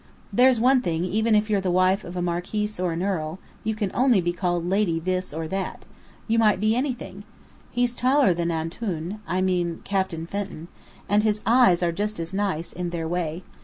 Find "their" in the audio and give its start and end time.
12.89-13.07